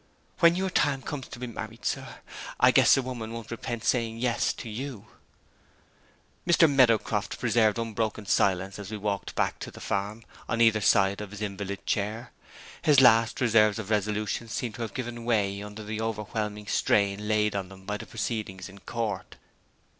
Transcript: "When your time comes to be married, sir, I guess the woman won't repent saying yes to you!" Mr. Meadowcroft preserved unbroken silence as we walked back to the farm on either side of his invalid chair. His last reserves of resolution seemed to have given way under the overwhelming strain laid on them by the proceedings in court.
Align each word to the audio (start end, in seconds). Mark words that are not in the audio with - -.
"When 0.39 0.55
your 0.55 0.71
time 0.71 1.03
comes 1.03 1.27
to 1.27 1.37
be 1.37 1.45
married, 1.45 1.85
sir, 1.85 2.15
I 2.59 2.71
guess 2.71 2.95
the 2.95 3.03
woman 3.03 3.31
won't 3.33 3.51
repent 3.51 3.83
saying 3.85 4.17
yes 4.17 4.51
to 4.53 4.67
you!" 4.67 5.05
Mr. 6.47 6.67
Meadowcroft 6.67 7.37
preserved 7.39 7.77
unbroken 7.77 8.25
silence 8.25 8.79
as 8.79 8.89
we 8.89 8.97
walked 8.97 9.35
back 9.35 9.59
to 9.59 9.69
the 9.69 9.79
farm 9.79 10.23
on 10.49 10.59
either 10.59 10.81
side 10.81 11.21
of 11.21 11.29
his 11.29 11.43
invalid 11.43 11.85
chair. 11.85 12.31
His 12.81 12.99
last 12.99 13.39
reserves 13.39 13.77
of 13.77 13.91
resolution 13.91 14.47
seemed 14.47 14.73
to 14.73 14.81
have 14.81 14.95
given 14.95 15.23
way 15.23 15.61
under 15.61 15.83
the 15.83 16.01
overwhelming 16.01 16.65
strain 16.65 17.27
laid 17.27 17.55
on 17.55 17.69
them 17.69 17.85
by 17.85 17.97
the 17.97 18.07
proceedings 18.07 18.69
in 18.69 18.79
court. 18.79 19.35